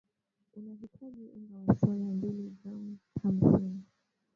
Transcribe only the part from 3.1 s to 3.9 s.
hamsini